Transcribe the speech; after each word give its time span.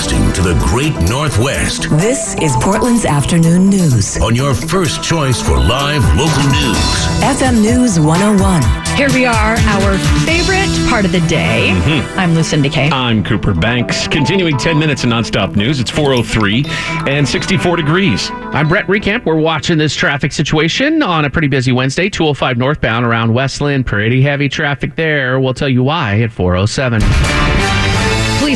Broadcasting 0.00 0.32
to 0.32 0.40
the 0.40 0.58
great 0.64 0.94
Northwest 1.10 1.90
This 1.90 2.34
is 2.40 2.56
Portland's 2.56 3.04
afternoon 3.04 3.68
news. 3.68 4.16
on 4.22 4.34
your 4.34 4.54
first 4.54 5.02
choice 5.02 5.42
for 5.42 5.58
live 5.58 6.02
local 6.16 6.42
news. 6.50 6.78
FM 7.20 7.60
News 7.60 8.00
101. 8.00 8.62
Here 8.96 9.10
we 9.12 9.26
are, 9.26 9.56
our 9.56 9.98
favorite 10.24 10.70
part 10.88 11.04
of 11.04 11.12
the 11.12 11.20
day. 11.28 11.72
Mm-hmm. 11.74 12.18
I'm 12.18 12.34
Lucinda 12.34 12.70
Kay. 12.70 12.88
I'm 12.90 13.22
Cooper 13.22 13.52
Banks. 13.52 14.08
Continuing 14.08 14.56
10 14.56 14.78
minutes 14.78 15.04
of 15.04 15.10
nonstop 15.10 15.54
news. 15.54 15.80
It's 15.80 15.90
403 15.90 16.64
and 17.06 17.28
64 17.28 17.76
degrees. 17.76 18.30
I'm 18.32 18.68
Brett 18.68 18.86
Recamp. 18.86 19.26
We're 19.26 19.36
watching 19.38 19.76
this 19.76 19.94
traffic 19.94 20.32
situation 20.32 21.02
on 21.02 21.26
a 21.26 21.30
pretty 21.30 21.48
busy 21.48 21.72
Wednesday, 21.72 22.08
205 22.08 22.56
northbound 22.56 23.04
around 23.04 23.34
West 23.34 23.60
Linn. 23.60 23.84
Pretty 23.84 24.22
heavy 24.22 24.48
traffic 24.48 24.96
there. 24.96 25.38
We'll 25.40 25.52
tell 25.52 25.68
you 25.68 25.82
why 25.82 26.22
at 26.22 26.32
407. 26.32 27.79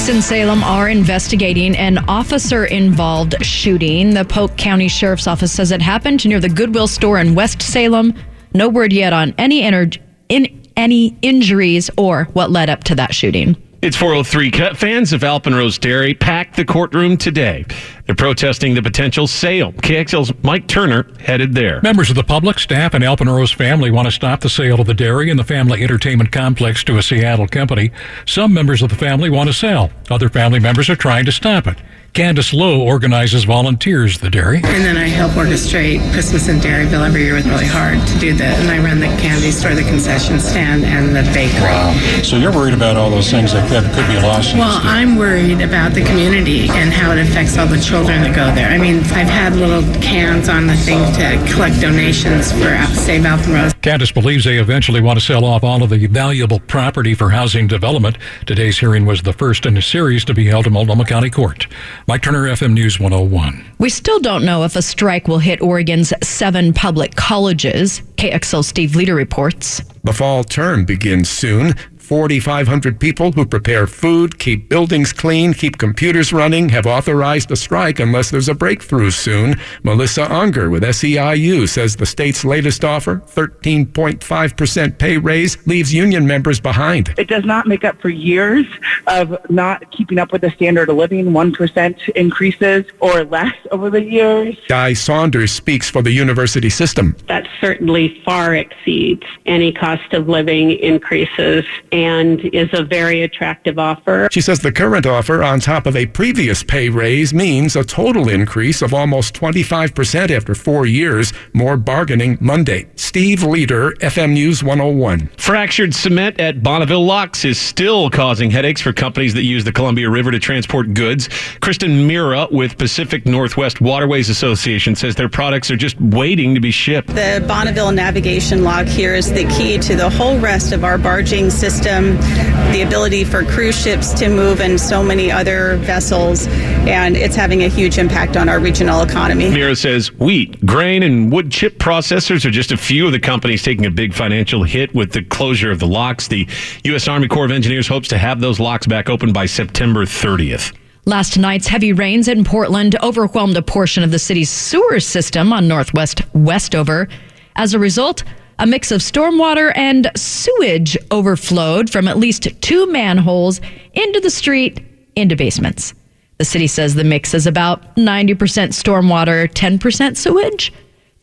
Police 0.04 0.16
in 0.16 0.22
Salem 0.22 0.62
are 0.62 0.90
investigating 0.90 1.74
an 1.78 1.96
officer 2.10 2.66
involved 2.66 3.36
shooting. 3.40 4.12
The 4.12 4.26
Polk 4.26 4.54
County 4.58 4.86
Sheriff's 4.86 5.26
Office 5.26 5.50
says 5.50 5.72
it 5.72 5.80
happened 5.80 6.28
near 6.28 6.40
the 6.40 6.48
Goodwill 6.50 6.88
store 6.88 7.18
in 7.18 7.34
West 7.34 7.62
Salem. 7.62 8.12
No 8.52 8.68
word 8.68 8.92
yet 8.92 9.14
on 9.14 9.34
any 9.38 9.62
in 9.62 10.62
any 10.76 11.16
injuries 11.22 11.88
or 11.96 12.24
what 12.34 12.50
led 12.50 12.68
up 12.68 12.84
to 12.84 12.94
that 12.96 13.14
shooting. 13.14 13.56
It's 13.84 13.98
403. 13.98 14.50
Cut 14.50 14.78
fans 14.78 15.12
of 15.12 15.20
Alpenrose 15.20 15.78
Dairy 15.78 16.14
packed 16.14 16.56
the 16.56 16.64
courtroom 16.64 17.18
today. 17.18 17.66
They're 18.06 18.14
protesting 18.14 18.72
the 18.72 18.80
potential 18.80 19.26
sale. 19.26 19.72
KXL's 19.72 20.32
Mike 20.42 20.66
Turner 20.68 21.06
headed 21.20 21.52
there. 21.54 21.82
Members 21.82 22.08
of 22.08 22.16
the 22.16 22.24
public, 22.24 22.58
staff, 22.58 22.94
and 22.94 23.04
Alpenrose 23.04 23.54
family 23.54 23.90
want 23.90 24.06
to 24.06 24.10
stop 24.10 24.40
the 24.40 24.48
sale 24.48 24.80
of 24.80 24.86
the 24.86 24.94
dairy 24.94 25.28
and 25.28 25.38
the 25.38 25.44
family 25.44 25.82
entertainment 25.82 26.32
complex 26.32 26.82
to 26.84 26.96
a 26.96 27.02
Seattle 27.02 27.46
company. 27.46 27.90
Some 28.24 28.54
members 28.54 28.80
of 28.80 28.88
the 28.88 28.96
family 28.96 29.28
want 29.28 29.50
to 29.50 29.52
sell. 29.52 29.90
Other 30.08 30.30
family 30.30 30.60
members 30.60 30.88
are 30.88 30.96
trying 30.96 31.26
to 31.26 31.32
stop 31.32 31.66
it. 31.66 31.76
Candace 32.14 32.54
Lowe 32.54 32.80
organizes 32.80 33.42
volunteers 33.42 34.18
the 34.18 34.30
dairy. 34.30 34.58
And 34.58 34.84
then 34.84 34.96
I 34.96 35.08
help 35.08 35.32
orchestrate 35.32 35.98
Christmas 36.12 36.46
in 36.48 36.60
Dairyville 36.60 37.04
every 37.04 37.24
year. 37.24 37.36
It's 37.36 37.48
really 37.48 37.66
hard 37.66 37.98
to 38.06 38.18
do 38.20 38.32
that. 38.34 38.56
And 38.60 38.70
I 38.70 38.78
run 38.78 39.00
the 39.00 39.10
candy 39.20 39.50
store, 39.50 39.74
the 39.74 39.82
concession 39.82 40.38
stand, 40.38 40.84
and 40.84 41.08
the 41.08 41.28
bakery. 41.34 41.62
Wow. 41.62 42.20
So 42.22 42.36
you're 42.36 42.52
worried 42.52 42.74
about 42.74 42.96
all 42.96 43.10
those 43.10 43.28
things 43.28 43.52
that 43.52 43.68
could, 43.68 43.82
could 43.98 44.06
be 44.06 44.14
lost? 44.22 44.54
Well, 44.54 44.78
I'm 44.84 45.16
worried 45.16 45.60
about 45.60 45.92
the 45.92 46.04
community 46.04 46.68
and 46.70 46.92
how 46.92 47.10
it 47.10 47.18
affects 47.18 47.58
all 47.58 47.66
the 47.66 47.80
children 47.80 48.22
that 48.22 48.36
go 48.36 48.54
there. 48.54 48.70
I 48.70 48.78
mean, 48.78 48.98
I've 49.10 49.26
had 49.26 49.56
little 49.56 49.82
cans 50.00 50.48
on 50.48 50.68
the 50.68 50.76
thing 50.76 51.02
to 51.18 51.52
collect 51.52 51.80
donations 51.80 52.52
for 52.52 52.68
Al- 52.68 52.94
Save 52.94 53.22
Alpenrose. 53.22 53.73
Candace 53.84 54.12
believes 54.12 54.44
they 54.44 54.56
eventually 54.56 55.02
want 55.02 55.18
to 55.18 55.22
sell 55.22 55.44
off 55.44 55.62
all 55.62 55.82
of 55.82 55.90
the 55.90 56.06
valuable 56.06 56.58
property 56.58 57.14
for 57.14 57.28
housing 57.28 57.66
development. 57.66 58.16
Today's 58.46 58.78
hearing 58.78 59.04
was 59.04 59.20
the 59.20 59.34
first 59.34 59.66
in 59.66 59.76
a 59.76 59.82
series 59.82 60.24
to 60.24 60.32
be 60.32 60.46
held 60.46 60.66
in 60.66 60.72
Multnomah 60.72 61.04
County 61.04 61.28
Court. 61.28 61.66
Mike 62.08 62.22
Turner, 62.22 62.44
FM 62.44 62.72
News 62.72 62.98
101. 62.98 63.62
We 63.76 63.90
still 63.90 64.20
don't 64.20 64.46
know 64.46 64.64
if 64.64 64.74
a 64.74 64.80
strike 64.80 65.28
will 65.28 65.38
hit 65.38 65.60
Oregon's 65.60 66.14
seven 66.22 66.72
public 66.72 67.14
colleges. 67.16 68.00
KXL 68.16 68.64
Steve 68.64 68.96
Leader 68.96 69.14
reports. 69.14 69.82
The 70.02 70.14
fall 70.14 70.44
term 70.44 70.86
begins 70.86 71.28
soon. 71.28 71.74
4,500 72.04 73.00
people 73.00 73.32
who 73.32 73.46
prepare 73.46 73.86
food, 73.86 74.38
keep 74.38 74.68
buildings 74.68 75.10
clean, 75.10 75.54
keep 75.54 75.78
computers 75.78 76.34
running 76.34 76.68
have 76.68 76.86
authorized 76.86 77.50
a 77.50 77.56
strike 77.56 77.98
unless 77.98 78.30
there's 78.30 78.50
a 78.50 78.54
breakthrough 78.54 79.10
soon. 79.10 79.56
Melissa 79.84 80.30
Unger 80.30 80.68
with 80.68 80.82
SEIU 80.82 81.66
says 81.66 81.96
the 81.96 82.04
state's 82.04 82.44
latest 82.44 82.84
offer, 82.84 83.22
13.5% 83.26 84.98
pay 84.98 85.16
raise, 85.16 85.66
leaves 85.66 85.94
union 85.94 86.26
members 86.26 86.60
behind. 86.60 87.14
It 87.16 87.28
does 87.28 87.46
not 87.46 87.66
make 87.66 87.84
up 87.84 87.98
for 88.02 88.10
years 88.10 88.66
of 89.06 89.38
not 89.48 89.90
keeping 89.90 90.18
up 90.18 90.30
with 90.30 90.42
the 90.42 90.50
standard 90.50 90.90
of 90.90 90.96
living, 90.96 91.26
1% 91.26 92.08
increases 92.10 92.84
or 93.00 93.24
less 93.24 93.54
over 93.70 93.88
the 93.88 94.02
years. 94.02 94.56
Guy 94.68 94.92
Saunders 94.92 95.52
speaks 95.52 95.88
for 95.88 96.02
the 96.02 96.12
university 96.12 96.68
system. 96.68 97.16
that 97.28 97.48
certainly 97.60 98.20
far 98.24 98.54
exceeds 98.54 99.24
any 99.46 99.72
cost 99.72 100.12
of 100.12 100.28
living 100.28 100.72
increases 100.72 101.64
and 101.94 102.40
is 102.52 102.68
a 102.72 102.82
very 102.82 103.22
attractive 103.22 103.78
offer. 103.78 104.28
She 104.32 104.40
says 104.40 104.58
the 104.58 104.72
current 104.72 105.06
offer 105.06 105.44
on 105.44 105.60
top 105.60 105.86
of 105.86 105.94
a 105.94 106.06
previous 106.06 106.64
pay 106.64 106.88
raise 106.88 107.32
means 107.32 107.76
a 107.76 107.84
total 107.84 108.28
increase 108.28 108.82
of 108.82 108.92
almost 108.92 109.32
25% 109.34 110.30
after 110.30 110.56
four 110.56 110.86
years. 110.86 111.32
More 111.52 111.76
bargaining 111.76 112.36
Monday. 112.40 112.88
Steve 112.96 113.44
Leader, 113.44 113.92
FM 114.00 114.32
News 114.32 114.64
101. 114.64 115.28
Fractured 115.38 115.94
cement 115.94 116.40
at 116.40 116.64
Bonneville 116.64 117.06
Locks 117.06 117.44
is 117.44 117.60
still 117.60 118.10
causing 118.10 118.50
headaches 118.50 118.80
for 118.80 118.92
companies 118.92 119.32
that 119.34 119.44
use 119.44 119.62
the 119.62 119.72
Columbia 119.72 120.10
River 120.10 120.32
to 120.32 120.40
transport 120.40 120.94
goods. 120.94 121.28
Kristen 121.60 122.08
Meira 122.08 122.50
with 122.50 122.76
Pacific 122.76 123.24
Northwest 123.24 123.80
Waterways 123.80 124.28
Association 124.28 124.96
says 124.96 125.14
their 125.14 125.28
products 125.28 125.70
are 125.70 125.76
just 125.76 126.00
waiting 126.00 126.56
to 126.56 126.60
be 126.60 126.72
shipped. 126.72 127.08
The 127.08 127.44
Bonneville 127.46 127.92
navigation 127.92 128.64
lock 128.64 128.86
here 128.86 129.14
is 129.14 129.32
the 129.32 129.44
key 129.44 129.78
to 129.78 129.94
the 129.94 130.10
whole 130.10 130.38
rest 130.40 130.72
of 130.72 130.82
our 130.82 130.98
barging 130.98 131.50
system, 131.50 131.83
the 131.84 132.82
ability 132.86 133.24
for 133.24 133.44
cruise 133.44 133.80
ships 133.80 134.12
to 134.14 134.28
move 134.28 134.60
and 134.60 134.80
so 134.80 135.02
many 135.02 135.30
other 135.30 135.76
vessels, 135.76 136.46
and 136.86 137.16
it's 137.16 137.36
having 137.36 137.62
a 137.62 137.68
huge 137.68 137.98
impact 137.98 138.36
on 138.36 138.48
our 138.48 138.58
regional 138.58 139.02
economy. 139.02 139.50
Meira 139.50 139.76
says 139.76 140.12
wheat, 140.12 140.64
grain, 140.64 141.02
and 141.02 141.30
wood 141.30 141.50
chip 141.52 141.78
processors 141.78 142.44
are 142.44 142.50
just 142.50 142.72
a 142.72 142.76
few 142.76 143.06
of 143.06 143.12
the 143.12 143.20
companies 143.20 143.62
taking 143.62 143.86
a 143.86 143.90
big 143.90 144.14
financial 144.14 144.64
hit 144.64 144.94
with 144.94 145.12
the 145.12 145.22
closure 145.22 145.70
of 145.70 145.78
the 145.78 145.86
locks. 145.86 146.28
The 146.28 146.48
U.S. 146.84 147.06
Army 147.06 147.28
Corps 147.28 147.44
of 147.44 147.50
Engineers 147.50 147.86
hopes 147.86 148.08
to 148.08 148.18
have 148.18 148.40
those 148.40 148.58
locks 148.58 148.86
back 148.86 149.08
open 149.08 149.32
by 149.32 149.46
September 149.46 150.04
30th. 150.04 150.74
Last 151.06 151.36
night's 151.36 151.66
heavy 151.66 151.92
rains 151.92 152.28
in 152.28 152.44
Portland 152.44 152.96
overwhelmed 153.02 153.58
a 153.58 153.62
portion 153.62 154.02
of 154.02 154.10
the 154.10 154.18
city's 154.18 154.48
sewer 154.48 155.00
system 155.00 155.52
on 155.52 155.68
Northwest 155.68 156.22
Westover. 156.34 157.08
As 157.56 157.74
a 157.74 157.78
result, 157.78 158.24
a 158.58 158.66
mix 158.66 158.90
of 158.90 159.00
stormwater 159.00 159.72
and 159.76 160.10
sewage 160.16 160.96
overflowed 161.10 161.90
from 161.90 162.08
at 162.08 162.18
least 162.18 162.48
two 162.60 162.90
manholes 162.90 163.60
into 163.94 164.20
the 164.20 164.30
street 164.30 164.80
into 165.16 165.36
basements. 165.36 165.94
The 166.38 166.44
city 166.44 166.66
says 166.66 166.94
the 166.94 167.04
mix 167.04 167.34
is 167.34 167.46
about 167.46 167.96
90% 167.96 168.36
stormwater, 168.36 169.48
10% 169.48 170.16
sewage. 170.16 170.72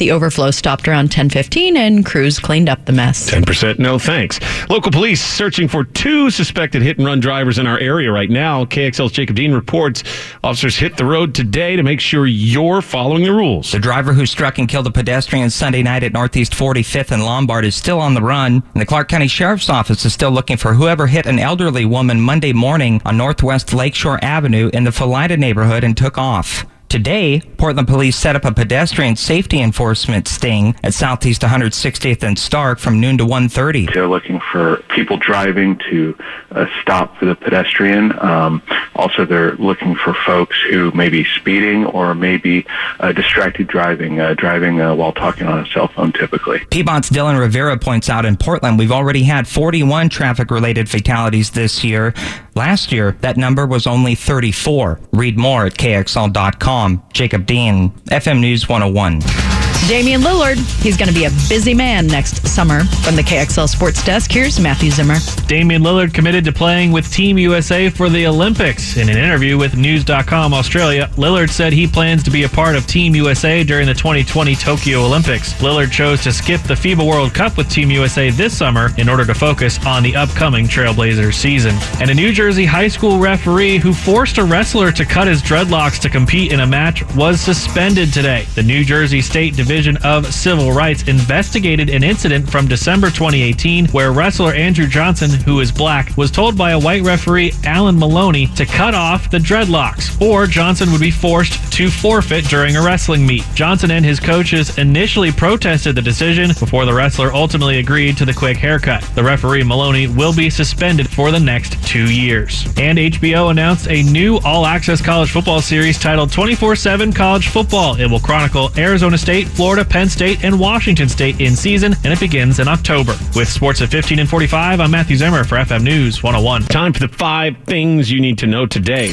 The 0.01 0.09
overflow 0.09 0.49
stopped 0.49 0.87
around 0.87 1.11
10:15 1.11 1.77
and 1.77 2.03
crews 2.03 2.39
cleaned 2.39 2.69
up 2.69 2.85
the 2.85 2.91
mess. 2.91 3.29
10% 3.29 3.77
no 3.77 3.99
thanks. 3.99 4.39
Local 4.67 4.91
police 4.91 5.23
searching 5.23 5.67
for 5.67 5.83
two 5.83 6.31
suspected 6.31 6.81
hit 6.81 6.97
and 6.97 7.05
run 7.05 7.19
drivers 7.19 7.59
in 7.59 7.67
our 7.67 7.77
area 7.77 8.11
right 8.11 8.31
now. 8.31 8.65
KXL's 8.65 9.11
Jacob 9.11 9.35
Dean 9.35 9.53
reports 9.53 10.03
officers 10.43 10.75
hit 10.75 10.97
the 10.97 11.05
road 11.05 11.35
today 11.35 11.75
to 11.75 11.83
make 11.83 11.99
sure 11.99 12.25
you're 12.25 12.81
following 12.81 13.25
the 13.25 13.31
rules. 13.31 13.71
The 13.71 13.77
driver 13.77 14.11
who 14.11 14.25
struck 14.25 14.57
and 14.57 14.67
killed 14.67 14.87
a 14.87 14.91
pedestrian 14.91 15.51
Sunday 15.51 15.83
night 15.83 16.01
at 16.01 16.13
Northeast 16.13 16.53
45th 16.53 17.11
and 17.11 17.23
Lombard 17.23 17.63
is 17.63 17.75
still 17.75 17.99
on 17.99 18.15
the 18.15 18.23
run, 18.23 18.63
and 18.73 18.81
the 18.81 18.87
Clark 18.87 19.07
County 19.07 19.27
Sheriff's 19.27 19.69
Office 19.69 20.03
is 20.03 20.13
still 20.13 20.31
looking 20.31 20.57
for 20.57 20.73
whoever 20.73 21.05
hit 21.05 21.27
an 21.27 21.37
elderly 21.37 21.85
woman 21.85 22.19
Monday 22.19 22.53
morning 22.53 23.03
on 23.05 23.17
Northwest 23.17 23.71
Lakeshore 23.71 24.17
Avenue 24.23 24.71
in 24.73 24.83
the 24.83 24.89
Felida 24.89 25.37
neighborhood 25.37 25.83
and 25.83 25.95
took 25.95 26.17
off. 26.17 26.65
Today, 26.91 27.39
Portland 27.55 27.87
police 27.87 28.17
set 28.17 28.35
up 28.35 28.43
a 28.43 28.51
pedestrian 28.51 29.15
safety 29.15 29.61
enforcement 29.61 30.27
sting 30.27 30.75
at 30.83 30.93
Southeast 30.93 31.41
160th 31.41 32.21
and 32.21 32.37
Stark 32.37 32.79
from 32.79 32.99
noon 32.99 33.17
to 33.19 33.23
1.30. 33.23 33.93
They're 33.93 34.09
looking 34.09 34.41
for 34.51 34.83
people 34.89 35.15
driving 35.15 35.79
to 35.89 36.17
uh, 36.51 36.65
stop 36.81 37.15
for 37.15 37.27
the 37.27 37.35
pedestrian. 37.35 38.11
Um, 38.19 38.61
also, 38.93 39.23
they're 39.23 39.53
looking 39.53 39.95
for 39.95 40.13
folks 40.13 40.57
who 40.69 40.91
may 40.91 41.07
be 41.07 41.23
speeding 41.23 41.85
or 41.85 42.13
maybe 42.13 42.65
uh, 42.99 43.13
distracted 43.13 43.67
driving, 43.67 44.19
uh, 44.19 44.33
driving 44.33 44.81
uh, 44.81 44.93
while 44.93 45.13
talking 45.13 45.47
on 45.47 45.59
a 45.59 45.67
cell 45.67 45.87
phone 45.87 46.11
typically. 46.11 46.59
PBOT's 46.59 47.09
Dylan 47.09 47.39
Rivera 47.39 47.77
points 47.77 48.09
out 48.09 48.25
in 48.25 48.35
Portland, 48.35 48.77
we've 48.77 48.91
already 48.91 49.23
had 49.23 49.47
41 49.47 50.09
traffic 50.09 50.51
related 50.51 50.89
fatalities 50.89 51.51
this 51.51 51.85
year. 51.85 52.13
Last 52.53 52.91
year, 52.91 53.15
that 53.21 53.37
number 53.37 53.65
was 53.65 53.87
only 53.87 54.13
34. 54.13 54.99
Read 55.13 55.37
more 55.37 55.67
at 55.67 55.75
KXL.com. 55.75 56.80
Jacob 57.13 57.45
Dean, 57.45 57.91
FM 58.09 58.39
News 58.39 58.67
101. 58.67 59.50
Damian 59.91 60.21
Lillard, 60.21 60.55
he's 60.81 60.95
going 60.95 61.09
to 61.09 61.13
be 61.13 61.25
a 61.25 61.29
busy 61.49 61.73
man 61.73 62.07
next 62.07 62.47
summer. 62.47 62.85
From 63.03 63.17
the 63.17 63.21
KXL 63.21 63.67
Sports 63.67 64.01
Desk, 64.05 64.31
here's 64.31 64.57
Matthew 64.57 64.89
Zimmer. 64.89 65.15
Damian 65.47 65.81
Lillard 65.81 66.13
committed 66.13 66.45
to 66.45 66.53
playing 66.53 66.93
with 66.93 67.11
Team 67.11 67.37
USA 67.37 67.89
for 67.89 68.07
the 68.07 68.25
Olympics. 68.25 68.95
In 68.95 69.09
an 69.09 69.17
interview 69.17 69.57
with 69.57 69.75
News.com 69.75 70.53
Australia, 70.53 71.09
Lillard 71.17 71.49
said 71.49 71.73
he 71.73 71.87
plans 71.87 72.23
to 72.23 72.31
be 72.31 72.43
a 72.43 72.47
part 72.47 72.77
of 72.77 72.87
Team 72.87 73.13
USA 73.17 73.65
during 73.65 73.85
the 73.85 73.93
2020 73.93 74.55
Tokyo 74.55 75.01
Olympics. 75.01 75.55
Lillard 75.55 75.91
chose 75.91 76.23
to 76.23 76.31
skip 76.31 76.61
the 76.61 76.73
FIBA 76.73 77.05
World 77.05 77.33
Cup 77.33 77.57
with 77.57 77.69
Team 77.69 77.91
USA 77.91 78.29
this 78.29 78.57
summer 78.57 78.91
in 78.97 79.09
order 79.09 79.25
to 79.25 79.33
focus 79.33 79.77
on 79.85 80.03
the 80.03 80.15
upcoming 80.15 80.69
Trailblazers 80.69 81.33
season. 81.33 81.75
And 81.99 82.09
a 82.09 82.13
New 82.13 82.31
Jersey 82.31 82.65
high 82.65 82.87
school 82.87 83.19
referee 83.19 83.77
who 83.77 83.91
forced 83.91 84.37
a 84.37 84.45
wrestler 84.45 84.93
to 84.93 85.03
cut 85.03 85.27
his 85.27 85.41
dreadlocks 85.41 85.99
to 85.99 86.09
compete 86.09 86.53
in 86.53 86.61
a 86.61 86.65
match 86.65 87.03
was 87.13 87.41
suspended 87.41 88.13
today. 88.13 88.45
The 88.55 88.63
New 88.63 88.85
Jersey 88.85 89.19
State 89.19 89.57
Division 89.57 89.80
Division 89.81 90.05
of 90.05 90.31
Civil 90.31 90.71
Rights 90.71 91.07
investigated 91.07 91.89
an 91.89 92.03
incident 92.03 92.47
from 92.47 92.67
December 92.67 93.07
2018 93.07 93.87
where 93.87 94.11
wrestler 94.11 94.53
Andrew 94.53 94.85
Johnson, 94.85 95.31
who 95.31 95.59
is 95.59 95.71
black, 95.71 96.15
was 96.15 96.29
told 96.29 96.55
by 96.55 96.69
a 96.69 96.79
white 96.79 97.01
referee, 97.01 97.51
Alan 97.63 97.97
Maloney, 97.97 98.45
to 98.55 98.63
cut 98.67 98.93
off 98.93 99.31
the 99.31 99.39
dreadlocks, 99.39 100.21
or 100.21 100.45
Johnson 100.45 100.91
would 100.91 101.01
be 101.01 101.09
forced 101.09 101.73
to 101.73 101.89
forfeit 101.89 102.45
during 102.45 102.75
a 102.75 102.81
wrestling 102.83 103.25
meet. 103.25 103.43
Johnson 103.55 103.89
and 103.89 104.05
his 104.05 104.19
coaches 104.19 104.77
initially 104.77 105.31
protested 105.31 105.95
the 105.95 106.01
decision 106.03 106.49
before 106.59 106.85
the 106.85 106.93
wrestler 106.93 107.33
ultimately 107.33 107.79
agreed 107.79 108.17
to 108.17 108.25
the 108.25 108.33
quick 108.35 108.57
haircut. 108.57 109.01
The 109.15 109.23
referee, 109.23 109.63
Maloney, 109.63 110.05
will 110.05 110.35
be 110.35 110.51
suspended 110.51 111.09
for 111.09 111.31
the 111.31 111.39
next 111.39 111.83
two 111.87 112.13
years. 112.13 112.65
And 112.77 112.99
HBO 112.99 113.49
announced 113.49 113.87
a 113.87 114.03
new 114.03 114.37
all 114.45 114.67
access 114.67 115.01
college 115.01 115.31
football 115.31 115.59
series 115.59 115.97
titled 115.97 116.31
24 116.31 116.75
7 116.75 117.11
College 117.13 117.47
Football. 117.47 117.99
It 117.99 118.05
will 118.05 118.19
chronicle 118.19 118.69
Arizona 118.77 119.17
State, 119.17 119.47
Florida, 119.61 119.85
Penn 119.85 120.09
State, 120.09 120.43
and 120.43 120.59
Washington 120.59 121.07
State 121.07 121.39
in 121.39 121.55
season, 121.55 121.93
and 122.03 122.11
it 122.11 122.19
begins 122.19 122.57
in 122.57 122.67
October. 122.67 123.15
With 123.35 123.47
sports 123.47 123.79
at 123.83 123.89
15 123.89 124.17
and 124.17 124.27
45, 124.27 124.79
I'm 124.79 124.89
Matthew 124.89 125.17
Zimmer 125.17 125.43
for 125.43 125.55
FM 125.55 125.83
News 125.83 126.23
101. 126.23 126.63
Time 126.63 126.91
for 126.91 127.01
the 127.01 127.07
five 127.07 127.55
things 127.67 128.09
you 128.09 128.19
need 128.19 128.39
to 128.39 128.47
know 128.47 128.65
today. 128.65 129.11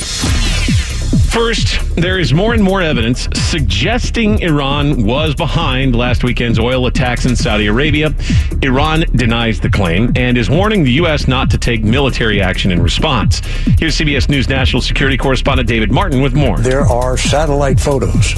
First, 1.30 1.94
there 1.94 2.18
is 2.18 2.32
more 2.32 2.54
and 2.54 2.62
more 2.62 2.80
evidence 2.80 3.28
suggesting 3.34 4.40
Iran 4.40 5.04
was 5.04 5.34
behind 5.34 5.94
last 5.94 6.24
weekend's 6.24 6.58
oil 6.58 6.86
attacks 6.86 7.26
in 7.26 7.36
Saudi 7.36 7.66
Arabia. 7.66 8.14
Iran 8.62 9.04
denies 9.14 9.60
the 9.60 9.68
claim 9.68 10.12
and 10.16 10.38
is 10.38 10.48
warning 10.48 10.84
the 10.84 10.92
U.S. 10.92 11.28
not 11.28 11.50
to 11.50 11.58
take 11.58 11.84
military 11.84 12.40
action 12.40 12.70
in 12.70 12.80
response. 12.82 13.40
Here's 13.78 13.96
CBS 13.96 14.28
News 14.28 14.48
national 14.48 14.80
security 14.80 15.16
correspondent 15.16 15.68
David 15.68 15.92
Martin 15.92 16.22
with 16.22 16.34
more. 16.34 16.58
There 16.58 16.86
are 16.86 17.18
satellite 17.18 17.78
photos 17.78 18.32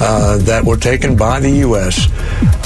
uh, 0.00 0.38
that 0.42 0.64
were 0.64 0.76
taken 0.76 1.16
by 1.16 1.38
the 1.38 1.50
U.S. 1.50 2.06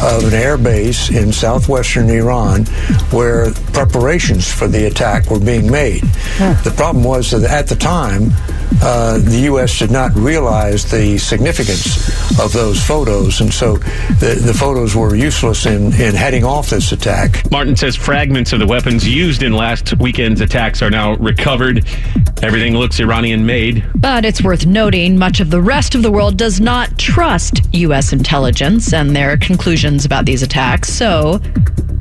of 0.03 0.25
an 0.25 0.35
air 0.35 0.57
base 0.57 1.11
in 1.11 1.33
southwestern 1.33 2.09
Iran 2.09 2.65
where 3.11 3.53
preparations 3.73 4.51
for 4.51 4.69
the 4.69 4.87
attack 4.87 5.31
were 5.31 5.41
being 5.41 5.71
made. 5.71 6.03
The 6.65 6.73
problem 6.77 7.05
was 7.05 7.31
that 7.31 7.45
at 7.45 7.69
the 7.69 7.77
time, 7.77 8.33
uh, 8.83 9.19
the 9.19 9.41
U.S. 9.45 9.79
did 9.79 9.91
not 9.91 10.15
realize 10.15 10.91
the 10.91 11.19
significance 11.19 12.09
of 12.41 12.53
those 12.53 12.83
photos, 12.83 13.41
and 13.41 13.53
so 13.53 13.77
the, 14.19 14.41
the 14.45 14.55
photos 14.55 14.95
were 14.95 15.15
useless 15.15 15.67
in, 15.67 15.87
in 15.95 16.15
heading 16.15 16.45
off 16.45 16.71
this 16.71 16.93
attack. 16.93 17.51
Martin 17.51 17.77
says 17.77 17.97
fragments 17.97 18.53
of 18.53 18.59
the 18.59 18.67
weapons 18.67 19.09
used 19.09 19.43
in 19.43 19.53
last 19.53 19.99
weekend's 19.99 20.41
attacks 20.41 20.83
are 20.83 20.91
now 20.91 21.15
recovered. 21.15 21.87
Everything 22.43 22.77
looks 22.77 23.01
Iranian 23.01 23.47
made. 23.47 23.85
But 23.95 24.25
it's 24.25 24.43
worth 24.43 24.67
noting 24.67 25.19
much 25.19 25.41
of 25.41 25.51
the 25.51 25.63
rest 25.63 25.95
of 25.95 26.03
the 26.03 26.11
world 26.11 26.37
does 26.37 26.61
not 26.61 26.99
trust 26.99 27.63
U.S. 27.75 28.13
intelligence 28.13 28.93
and 28.93 29.15
their 29.17 29.37
conclusions 29.37 30.05
about 30.05 30.27
these 30.27 30.43
attacks. 30.43 30.93
So, 30.93 31.41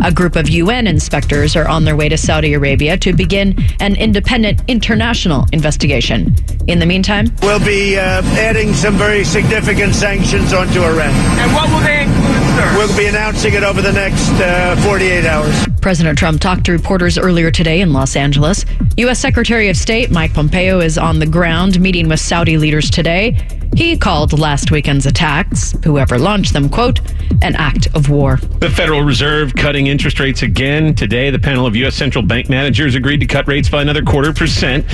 a 0.06 0.12
group 0.12 0.36
of 0.36 0.48
UN 0.48 0.86
inspectors 0.86 1.56
are 1.56 1.68
on 1.68 1.84
their 1.84 1.96
way 1.96 2.08
to 2.08 2.16
Saudi 2.16 2.54
Arabia 2.54 2.96
to 2.96 3.12
begin 3.12 3.58
an 3.80 3.96
independent 3.96 4.62
international 4.68 5.48
investigation. 5.52 6.36
In 6.68 6.78
the 6.78 6.86
meantime, 6.86 7.26
We'll 7.42 7.60
be 7.60 7.98
uh, 7.98 8.22
adding 8.38 8.74
some 8.76 8.96
very 8.96 9.24
significant 9.24 9.96
sanctions 9.96 10.54
onto 10.54 10.84
Iran. 10.84 11.10
And 11.40 11.52
what 11.54 11.70
will 11.70 11.80
they 11.80 12.04
include, 12.04 12.44
sir? 12.56 12.78
We'll 12.78 12.96
be 12.96 13.08
announcing 13.08 13.56
it 13.56 13.64
over 13.64 13.82
the 13.82 13.94
next 13.94 14.30
uh, 14.34 14.76
48 14.84 15.26
hours. 15.26 15.66
President 15.86 16.18
Trump 16.18 16.42
talked 16.42 16.66
to 16.66 16.72
reporters 16.72 17.16
earlier 17.16 17.52
today 17.52 17.80
in 17.80 17.94
Los 17.94 18.16
Angeles. 18.16 18.66
U.S. 18.98 19.20
Secretary 19.20 19.70
of 19.70 19.78
State 19.78 20.10
Mike 20.10 20.34
Pompeo 20.34 20.80
is 20.80 20.98
on 20.98 21.20
the 21.20 21.28
ground 21.28 21.80
meeting 21.80 22.10
with 22.10 22.20
Saudi 22.20 22.58
leaders 22.58 22.90
today. 22.90 23.38
He 23.76 23.96
called 23.96 24.40
last 24.40 24.72
weekend's 24.72 25.06
attacks, 25.06 25.76
whoever 25.84 26.18
launched 26.18 26.54
them, 26.54 26.70
quote, 26.70 27.02
an 27.44 27.56
act 27.56 27.86
of 27.94 28.10
war. 28.10 28.38
The 28.38 28.70
Federal 28.72 29.04
Reserve 29.04 29.54
cutting 29.54 29.86
interest 29.86 30.20
rates 30.20 30.42
again. 30.42 30.96
Today, 30.96 31.30
the 31.30 31.38
panel 31.38 31.68
of 31.68 31.76
U.S. 31.76 31.94
central 31.94 32.24
bank 32.24 32.50
managers 32.50 32.96
agreed 32.96 33.20
to 33.20 33.28
cut 33.28 33.48
rates 33.48 33.70
by 33.70 33.84
another 33.84 34.02
quarter 34.02 34.34
percent. 34.34 34.92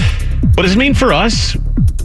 What 0.56 0.64
does 0.64 0.74
it 0.74 0.78
mean 0.78 0.94
for 0.94 1.14
us? 1.14 1.56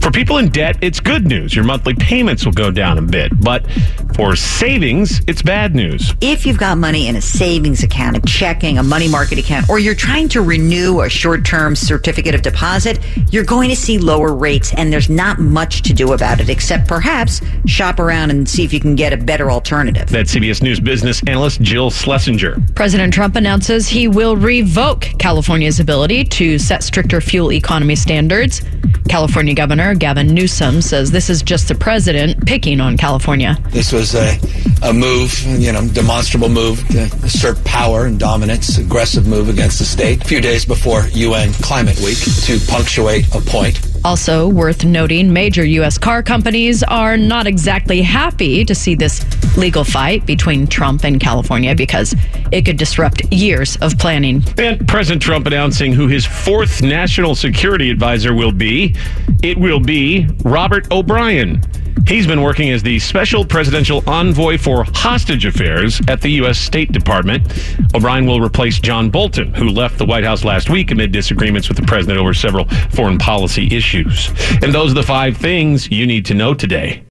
For 0.07 0.11
people 0.11 0.37
in 0.37 0.47
debt, 0.47 0.77
it's 0.79 1.01
good 1.01 1.27
news. 1.27 1.53
Your 1.53 1.65
monthly 1.65 1.93
payments 1.93 2.45
will 2.45 2.53
go 2.53 2.71
down 2.71 2.97
a 2.97 3.01
bit. 3.01 3.29
But 3.41 3.69
for 4.15 4.37
savings, 4.37 5.21
it's 5.27 5.41
bad 5.41 5.75
news. 5.75 6.13
If 6.21 6.45
you've 6.45 6.57
got 6.57 6.77
money 6.77 7.09
in 7.09 7.17
a 7.17 7.21
savings 7.21 7.83
account, 7.83 8.15
a 8.15 8.21
checking, 8.21 8.77
a 8.77 8.83
money 8.83 9.09
market 9.09 9.37
account, 9.37 9.69
or 9.69 9.79
you're 9.79 9.93
trying 9.93 10.29
to 10.29 10.41
renew 10.41 11.01
a 11.01 11.09
short 11.09 11.43
term 11.43 11.75
certificate 11.75 12.33
of 12.33 12.41
deposit, 12.41 12.99
you're 13.33 13.43
going 13.43 13.69
to 13.69 13.75
see 13.75 13.97
lower 13.97 14.33
rates, 14.33 14.73
and 14.75 14.93
there's 14.93 15.09
not 15.09 15.39
much 15.39 15.81
to 15.81 15.93
do 15.93 16.13
about 16.13 16.39
it 16.39 16.47
except 16.47 16.87
perhaps 16.87 17.41
shop 17.65 17.99
around 17.99 18.31
and 18.31 18.47
see 18.47 18.63
if 18.63 18.71
you 18.71 18.79
can 18.79 18.95
get 18.95 19.11
a 19.11 19.17
better 19.17 19.51
alternative. 19.51 20.07
That's 20.07 20.33
CBS 20.33 20.63
News 20.63 20.79
business 20.79 21.21
analyst 21.27 21.59
Jill 21.59 21.89
Schlesinger. 21.89 22.63
President 22.75 23.13
Trump 23.13 23.35
announces 23.35 23.89
he 23.89 24.07
will 24.07 24.37
revoke 24.37 25.01
California's 25.19 25.81
ability 25.81 26.23
to 26.23 26.57
set 26.57 26.81
stricter 26.81 27.19
fuel 27.19 27.51
economy 27.51 27.97
standards. 27.97 28.61
California 29.09 29.53
Governor 29.53 29.95
Gavin 29.95 30.27
Newsom 30.27 30.81
says 30.81 31.11
this 31.11 31.29
is 31.29 31.41
just 31.41 31.67
the 31.67 31.75
president 31.75 32.45
picking 32.45 32.81
on 32.81 32.97
California. 32.97 33.57
This 33.69 33.91
was 33.91 34.15
a, 34.15 34.37
a 34.83 34.93
move, 34.93 35.39
you 35.59 35.71
know, 35.71 35.87
demonstrable 35.87 36.49
move 36.49 36.85
to 36.89 37.03
assert 37.23 37.63
power 37.63 38.05
and 38.05 38.19
dominance, 38.19 38.77
aggressive 38.77 39.27
move 39.27 39.49
against 39.49 39.79
the 39.79 39.85
state. 39.85 40.23
A 40.23 40.27
few 40.27 40.41
days 40.41 40.65
before 40.65 41.07
UN 41.13 41.53
Climate 41.53 41.99
Week 41.99 42.17
to 42.45 42.59
punctuate 42.67 43.27
a 43.33 43.41
point. 43.41 43.79
Also 44.07 44.47
worth 44.47 44.85
noting, 44.85 45.33
major 45.33 45.65
U.S. 45.65 45.97
car 45.97 46.23
companies 46.23 46.81
are 46.81 47.17
not 47.17 47.45
exactly 47.45 48.01
happy 48.01 48.63
to 48.63 48.73
see 48.73 48.95
this 48.95 49.25
legal 49.57 49.83
fight 49.83 50.25
between 50.25 50.65
Trump 50.65 51.03
and 51.03 51.19
California 51.19 51.75
because 51.75 52.15
it 52.53 52.61
could 52.63 52.77
disrupt 52.77 53.21
years 53.33 53.75
of 53.81 53.97
planning. 53.99 54.41
And 54.57 54.87
President 54.87 55.21
Trump 55.21 55.45
announcing 55.45 55.91
who 55.91 56.07
his 56.07 56.25
fourth 56.25 56.81
national 56.81 57.35
security 57.35 57.91
advisor 57.91 58.33
will 58.33 58.53
be. 58.53 58.95
It 59.43 59.57
will 59.57 59.81
be 59.81 60.25
Robert 60.45 60.89
O'Brien. 60.89 61.61
He's 62.07 62.25
been 62.25 62.41
working 62.41 62.69
as 62.69 62.81
the 62.81 62.99
special 62.99 63.43
presidential 63.43 64.01
envoy 64.07 64.57
for 64.57 64.85
hostage 64.93 65.45
affairs 65.45 65.99
at 66.07 66.21
the 66.21 66.29
U.S. 66.33 66.57
State 66.57 66.93
Department. 66.93 67.45
O'Brien 67.93 68.25
will 68.25 68.39
replace 68.39 68.79
John 68.79 69.09
Bolton, 69.09 69.53
who 69.53 69.67
left 69.67 69.97
the 69.97 70.05
White 70.05 70.23
House 70.23 70.45
last 70.45 70.69
week 70.69 70.91
amid 70.91 71.11
disagreements 71.11 71.67
with 71.67 71.75
the 71.75 71.83
president 71.83 72.17
over 72.17 72.33
several 72.33 72.65
foreign 72.91 73.17
policy 73.17 73.67
issues. 73.97 74.29
And 74.63 74.73
those 74.73 74.91
are 74.91 74.95
the 74.95 75.03
five 75.03 75.37
things 75.37 75.91
you 75.91 76.05
need 76.05 76.25
to 76.27 76.33
know 76.33 76.53
today. 76.53 77.03